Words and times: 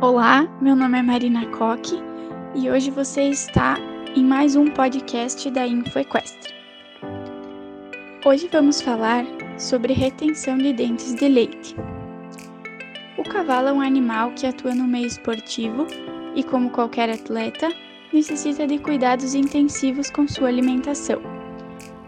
Olá, 0.00 0.46
meu 0.60 0.76
nome 0.76 0.96
é 0.96 1.02
Marina 1.02 1.44
Coque 1.46 2.00
e 2.54 2.70
hoje 2.70 2.88
você 2.88 3.30
está 3.30 3.76
em 4.14 4.24
mais 4.24 4.54
um 4.54 4.70
podcast 4.70 5.50
da 5.50 5.66
InfoEquestre. 5.66 6.54
Hoje 8.24 8.48
vamos 8.52 8.80
falar 8.80 9.24
sobre 9.58 9.92
retenção 9.92 10.56
de 10.56 10.72
dentes 10.72 11.16
de 11.16 11.26
leite. 11.26 11.74
O 13.18 13.24
cavalo 13.24 13.66
é 13.66 13.72
um 13.72 13.80
animal 13.80 14.30
que 14.36 14.46
atua 14.46 14.72
no 14.72 14.86
meio 14.86 15.08
esportivo 15.08 15.84
e, 16.36 16.44
como 16.44 16.70
qualquer 16.70 17.10
atleta, 17.10 17.68
necessita 18.12 18.68
de 18.68 18.78
cuidados 18.78 19.34
intensivos 19.34 20.10
com 20.10 20.28
sua 20.28 20.46
alimentação. 20.46 21.20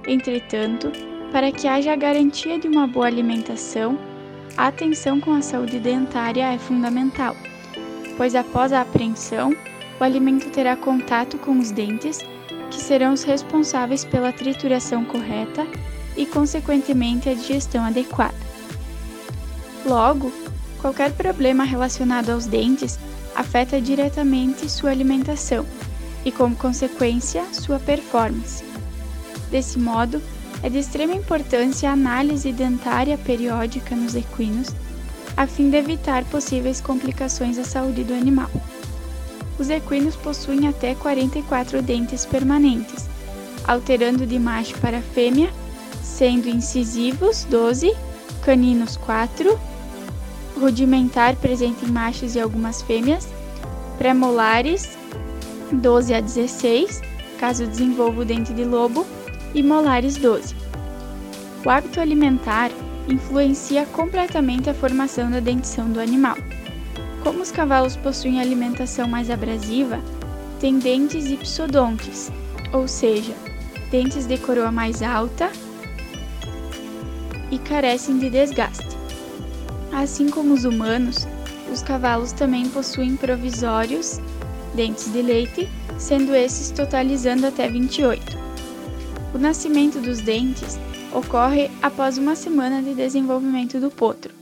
Entretanto, 0.06 0.92
para 1.32 1.50
que 1.50 1.66
haja 1.66 1.94
a 1.94 1.96
garantia 1.96 2.56
de 2.56 2.68
uma 2.68 2.86
boa 2.86 3.08
alimentação, 3.08 3.98
a 4.56 4.68
atenção 4.68 5.18
com 5.18 5.32
a 5.32 5.42
saúde 5.42 5.80
dentária 5.80 6.52
é 6.52 6.58
fundamental, 6.58 7.34
pois 8.20 8.34
após 8.34 8.70
a 8.70 8.82
apreensão, 8.82 9.56
o 9.98 10.04
alimento 10.04 10.50
terá 10.50 10.76
contato 10.76 11.38
com 11.38 11.58
os 11.58 11.70
dentes, 11.70 12.18
que 12.70 12.78
serão 12.78 13.14
os 13.14 13.22
responsáveis 13.22 14.04
pela 14.04 14.30
trituração 14.30 15.06
correta 15.06 15.66
e, 16.14 16.26
consequentemente, 16.26 17.30
a 17.30 17.34
digestão 17.34 17.82
adequada. 17.82 18.34
Logo, 19.86 20.30
qualquer 20.82 21.12
problema 21.12 21.64
relacionado 21.64 22.28
aos 22.28 22.44
dentes 22.44 22.98
afeta 23.34 23.80
diretamente 23.80 24.70
sua 24.70 24.90
alimentação 24.90 25.64
e, 26.22 26.30
como 26.30 26.54
consequência, 26.54 27.42
sua 27.54 27.78
performance. 27.78 28.62
Desse 29.50 29.78
modo, 29.78 30.20
é 30.62 30.68
de 30.68 30.78
extrema 30.78 31.14
importância 31.14 31.88
a 31.88 31.94
análise 31.94 32.52
dentária 32.52 33.16
periódica 33.16 33.96
nos 33.96 34.14
equinos, 34.14 34.68
a 35.36 35.46
fim 35.46 35.70
de 35.70 35.76
evitar 35.76 36.24
possíveis 36.24 36.80
complicações 36.80 37.58
à 37.58 37.64
saúde 37.64 38.04
do 38.04 38.14
animal. 38.14 38.50
Os 39.58 39.68
equinos 39.70 40.16
possuem 40.16 40.68
até 40.68 40.94
44 40.94 41.82
dentes 41.82 42.24
permanentes, 42.24 43.08
alterando 43.66 44.26
de 44.26 44.38
macho 44.38 44.78
para 44.78 45.02
fêmea, 45.02 45.50
sendo 46.02 46.48
incisivos 46.48 47.44
12, 47.44 47.92
caninos 48.42 48.96
4, 48.96 49.58
rudimentar 50.58 51.36
presente 51.36 51.84
em 51.84 51.90
machos 51.90 52.34
e 52.34 52.40
algumas 52.40 52.82
fêmeas, 52.82 53.28
pré-molares 53.98 54.98
12 55.72 56.14
a 56.14 56.20
16, 56.20 57.02
caso 57.38 57.66
desenvolva 57.66 58.22
o 58.22 58.24
dente 58.24 58.52
de 58.52 58.64
lobo, 58.64 59.06
e 59.54 59.62
molares 59.62 60.16
12. 60.16 60.54
O 61.64 61.70
hábito 61.70 62.00
alimentar 62.00 62.70
influencia 63.08 63.86
completamente 63.86 64.70
a 64.70 64.74
formação 64.74 65.30
da 65.30 65.40
dentição 65.40 65.90
do 65.90 66.00
animal. 66.00 66.36
Como 67.22 67.40
os 67.40 67.50
cavalos 67.50 67.96
possuem 67.96 68.40
alimentação 68.40 69.06
mais 69.06 69.30
abrasiva, 69.30 70.00
têm 70.58 70.78
dentes 70.78 71.26
ipsodontes, 71.26 72.30
ou 72.72 72.86
seja, 72.86 73.34
dentes 73.90 74.26
de 74.26 74.38
coroa 74.38 74.70
mais 74.70 75.02
alta 75.02 75.50
e 77.50 77.58
carecem 77.58 78.18
de 78.18 78.30
desgaste. 78.30 78.96
Assim 79.92 80.30
como 80.30 80.54
os 80.54 80.64
humanos, 80.64 81.26
os 81.72 81.82
cavalos 81.82 82.32
também 82.32 82.68
possuem 82.68 83.16
provisórios 83.16 84.20
dentes 84.74 85.12
de 85.12 85.20
leite, 85.20 85.68
sendo 85.98 86.34
esses 86.34 86.70
totalizando 86.70 87.46
até 87.46 87.68
28. 87.68 88.38
O 89.34 89.38
nascimento 89.38 90.00
dos 90.00 90.20
dentes 90.20 90.78
ocorre 91.12 91.70
após 91.82 92.18
uma 92.18 92.34
semana 92.34 92.82
de 92.82 92.94
desenvolvimento 92.94 93.80
do 93.80 93.90
potro, 93.90 94.34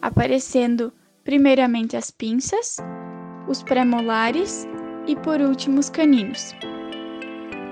aparecendo 0.00 0.92
primeiramente 1.22 1.96
as 1.96 2.10
pinças, 2.10 2.76
os 3.48 3.62
pré-molares 3.62 4.66
e 5.06 5.16
por 5.16 5.40
último 5.40 5.80
os 5.80 5.88
caninos. 5.88 6.54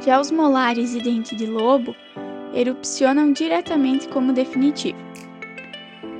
Já 0.04 0.20
os 0.20 0.30
molares 0.30 0.94
e 0.94 1.00
dente 1.00 1.36
de 1.36 1.46
lobo 1.46 1.94
erupcionam 2.54 3.32
diretamente 3.32 4.08
como 4.08 4.32
definitivo. 4.32 4.98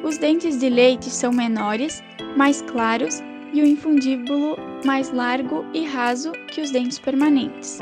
Os 0.03 0.19
dentes 0.19 0.59
de 0.59 0.69
leite 0.69 1.11
são 1.11 1.33
menores, 1.33 2.03
mais 2.37 2.63
claros 2.63 3.23
e 3.53 3.61
o 3.61 3.67
infundíbulo 3.67 4.57
mais 4.85 5.11
largo 5.11 5.65
e 5.73 5.85
raso 5.85 6.33
que 6.49 6.61
os 6.61 6.71
dentes 6.71 6.99
permanentes. 6.99 7.79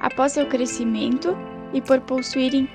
Após 0.00 0.32
seu 0.32 0.46
crescimento, 0.46 1.36
e 1.74 1.80
por 1.80 2.00
possuírem 2.00 2.68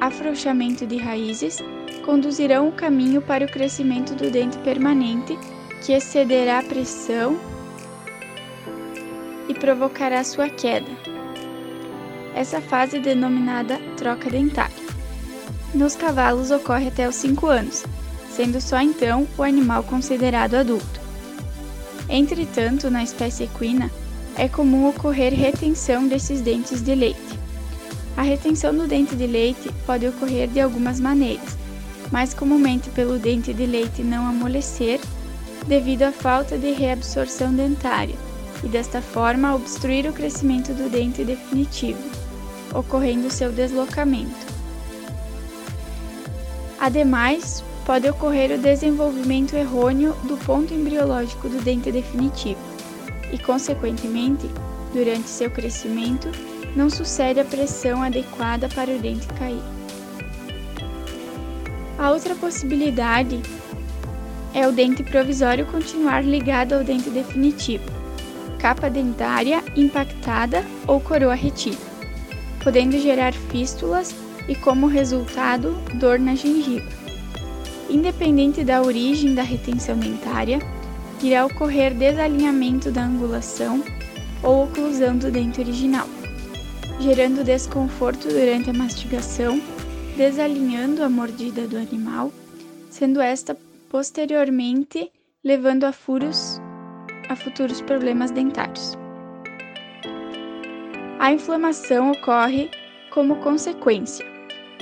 afrouxamento 0.00 0.86
de 0.86 0.96
raízes, 0.96 1.58
conduzirão 2.04 2.68
o 2.68 2.72
caminho 2.72 3.20
para 3.20 3.44
o 3.44 3.50
crescimento 3.50 4.14
do 4.14 4.30
dente 4.30 4.58
permanente, 4.58 5.38
que 5.84 5.92
excederá 5.92 6.60
a 6.60 6.62
pressão 6.62 7.38
e 9.48 9.54
provocará 9.54 10.22
sua 10.24 10.48
queda. 10.48 10.90
Essa 12.34 12.60
fase 12.60 12.98
é 12.98 13.00
denominada 13.00 13.78
troca 13.96 14.28
dentária. 14.28 14.76
Nos 15.74 15.96
cavalos 15.96 16.50
ocorre 16.50 16.88
até 16.88 17.08
os 17.08 17.14
5 17.16 17.46
anos, 17.46 17.84
sendo 18.30 18.60
só 18.60 18.80
então 18.80 19.26
o 19.36 19.42
animal 19.42 19.82
considerado 19.82 20.54
adulto. 20.54 21.00
Entretanto, 22.08 22.90
na 22.90 23.02
espécie 23.02 23.44
equina, 23.44 23.90
é 24.36 24.48
comum 24.48 24.88
ocorrer 24.88 25.34
retenção 25.34 26.06
desses 26.06 26.40
dentes 26.40 26.82
de 26.82 26.94
leite. 26.94 27.45
A 28.16 28.22
retenção 28.22 28.74
do 28.74 28.86
dente 28.86 29.14
de 29.14 29.26
leite 29.26 29.70
pode 29.84 30.06
ocorrer 30.06 30.48
de 30.48 30.58
algumas 30.58 30.98
maneiras, 30.98 31.56
mais 32.10 32.32
comumente 32.32 32.88
pelo 32.90 33.18
dente 33.18 33.52
de 33.52 33.66
leite 33.66 34.02
não 34.02 34.26
amolecer, 34.26 35.00
devido 35.66 36.02
à 36.04 36.12
falta 36.12 36.56
de 36.56 36.72
reabsorção 36.72 37.52
dentária, 37.52 38.14
e 38.64 38.68
desta 38.68 39.02
forma 39.02 39.54
obstruir 39.54 40.08
o 40.08 40.12
crescimento 40.14 40.72
do 40.72 40.88
dente 40.88 41.24
definitivo, 41.24 41.98
ocorrendo 42.74 43.30
seu 43.30 43.52
deslocamento. 43.52 44.46
Ademais, 46.78 47.62
pode 47.84 48.08
ocorrer 48.08 48.50
o 48.50 48.58
desenvolvimento 48.58 49.54
errôneo 49.54 50.14
do 50.24 50.36
ponto 50.38 50.72
embriológico 50.72 51.48
do 51.48 51.60
dente 51.62 51.92
definitivo 51.92 52.60
e, 53.30 53.38
consequentemente, 53.38 54.48
durante 54.92 55.28
seu 55.28 55.50
crescimento, 55.50 56.30
não 56.76 56.90
sucede 56.90 57.40
a 57.40 57.44
pressão 57.44 58.02
adequada 58.02 58.68
para 58.68 58.90
o 58.90 58.98
dente 58.98 59.26
cair. 59.28 59.62
A 61.98 62.10
outra 62.10 62.34
possibilidade 62.34 63.40
é 64.52 64.68
o 64.68 64.72
dente 64.72 65.02
provisório 65.02 65.64
continuar 65.66 66.22
ligado 66.22 66.74
ao 66.74 66.84
dente 66.84 67.08
definitivo, 67.08 67.84
capa 68.58 68.90
dentária 68.90 69.64
impactada 69.74 70.62
ou 70.86 71.00
coroa 71.00 71.34
retida, 71.34 71.78
podendo 72.62 72.98
gerar 72.98 73.32
fístulas 73.32 74.14
e, 74.46 74.54
como 74.54 74.86
resultado, 74.86 75.72
dor 75.94 76.18
na 76.18 76.34
gengiva. 76.34 76.88
Independente 77.88 78.62
da 78.62 78.82
origem 78.82 79.34
da 79.34 79.42
retenção 79.42 79.96
dentária, 79.96 80.58
irá 81.22 81.46
ocorrer 81.46 81.94
desalinhamento 81.94 82.90
da 82.90 83.04
angulação 83.04 83.82
ou 84.42 84.64
oclusão 84.64 85.16
do 85.16 85.30
dente 85.30 85.60
original 85.60 86.06
gerando 87.00 87.44
desconforto 87.44 88.28
durante 88.28 88.70
a 88.70 88.72
mastigação, 88.72 89.60
desalinhando 90.16 91.02
a 91.02 91.08
mordida 91.08 91.66
do 91.66 91.76
animal, 91.76 92.32
sendo 92.90 93.20
esta 93.20 93.56
posteriormente 93.90 95.10
levando 95.44 95.84
a 95.84 95.92
furos 95.92 96.60
a 97.28 97.36
futuros 97.36 97.80
problemas 97.80 98.30
dentários. 98.30 98.96
A 101.18 101.32
inflamação 101.32 102.12
ocorre 102.12 102.70
como 103.10 103.36
consequência, 103.36 104.24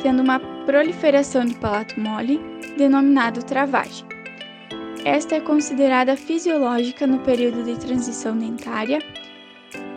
tendo 0.03 0.23
uma 0.23 0.41
proliferação 0.67 1.45
de 1.45 1.55
palato 1.55 1.99
mole, 1.99 2.41
denominado 2.77 3.43
travagem. 3.45 4.05
Esta 5.05 5.37
é 5.37 5.41
considerada 5.41 6.17
fisiológica 6.17 7.07
no 7.07 7.19
período 7.21 7.63
de 7.63 7.79
transição 7.79 8.37
dentária 8.37 8.99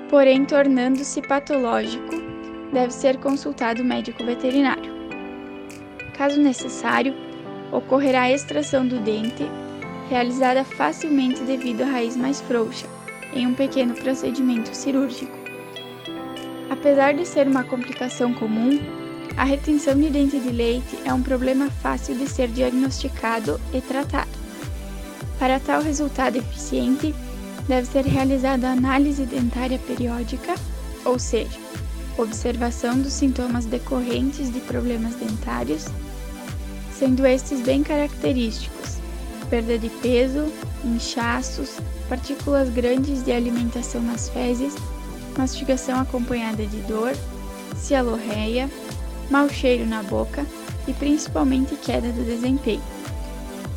porém 0.10 0.46
tornando-se 0.46 1.22
patológico, 1.22 2.16
deve 2.72 2.94
ser 2.94 3.18
consultado 3.18 3.82
o 3.82 3.86
médico 3.86 4.24
veterinário. 4.24 4.96
Caso 6.18 6.40
necessário, 6.40 7.14
ocorrerá 7.72 8.24
a 8.24 8.32
extração 8.32 8.88
do 8.88 9.00
dente, 9.00 9.46
realizada 10.10 10.64
facilmente 10.64 11.42
devido 11.44 11.82
à 11.82 11.86
raiz 11.86 12.16
mais 12.16 12.42
frouxa, 12.42 12.88
em 13.34 13.46
um 13.46 13.54
pequeno 13.54 13.94
procedimento 13.94 14.76
cirúrgico. 14.76 15.38
Apesar 16.70 17.14
de 17.14 17.26
ser 17.26 17.48
uma 17.48 17.64
complicação 17.64 18.34
comum, 18.34 18.80
a 19.36 19.44
retenção 19.44 19.96
de 19.96 20.10
dente 20.10 20.40
de 20.40 20.50
leite 20.50 20.98
é 21.06 21.14
um 21.14 21.22
problema 21.22 21.70
fácil 21.70 22.16
de 22.16 22.28
ser 22.28 22.48
diagnosticado 22.48 23.60
e 23.74 23.82
tratado. 23.82 24.30
Para 25.38 25.60
tal 25.60 25.82
resultado 25.82 26.38
eficiente, 26.38 27.14
deve 27.68 27.88
ser 27.88 28.06
realizada 28.06 28.68
a 28.70 28.74
análise 28.74 29.26
dentária 29.26 29.78
periódica, 29.80 30.56
ou 31.04 31.20
seja, 31.20 31.60
observação 32.18 33.00
dos 33.00 33.14
sintomas 33.14 33.66
decorrentes 33.66 34.52
de 34.52 34.60
problemas 34.62 35.16
dentários, 35.16 35.86
sendo 36.98 37.26
estes 37.26 37.62
bem 37.62 37.84
característicos: 37.84 38.98
perda 39.50 39.78
de 39.78 39.90
peso, 39.90 40.52
inchaços, 40.84 41.78
partículas 42.10 42.70
grandes 42.70 43.24
de 43.24 43.32
alimentação 43.32 44.02
nas 44.02 44.30
fezes, 44.30 44.74
mastigação 45.38 46.00
acompanhada 46.00 46.66
de 46.66 46.78
dor, 46.82 47.14
cialorreia, 47.76 48.70
mau 49.30 49.50
cheiro 49.50 49.86
na 49.86 50.02
boca 50.04 50.46
e 50.88 50.94
principalmente 50.94 51.76
queda 51.76 52.12
do 52.12 52.24
desempenho. 52.24 52.82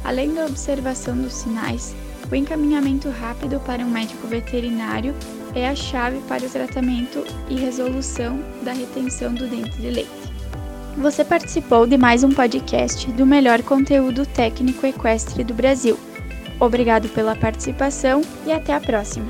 Além 0.05 0.33
da 0.33 0.47
observação 0.47 1.17
dos 1.17 1.35
sinais, 1.35 1.95
o 2.31 2.35
encaminhamento 2.35 3.11
rápido 3.11 3.59
para 3.61 3.83
um 3.83 3.91
médico 3.91 4.27
veterinário 4.27 5.15
é 5.55 5.69
a 5.69 5.75
chave 5.75 6.21
para 6.29 6.47
o 6.47 6.51
tratamento 6.51 7.25
e 7.49 7.57
resolução 7.57 8.41
da 8.63 8.73
retenção 8.73 9.35
do 9.35 9.49
dente 9.49 9.77
de 9.81 9.91
leite. 9.91 10.11
Você 10.97 11.25
participou 11.25 11.87
de 11.87 11.97
mais 11.97 12.23
um 12.23 12.31
podcast 12.31 13.11
do 13.13 13.27
melhor 13.27 13.63
conteúdo 13.63 14.27
técnico 14.27 14.87
equestre 14.87 15.43
do 15.43 15.55
Brasil. 15.55 15.99
Obrigado 16.61 17.09
pela 17.09 17.35
participação 17.35 18.21
e 18.47 18.53
até 18.53 18.75
a 18.75 18.81
próxima! 18.81 19.27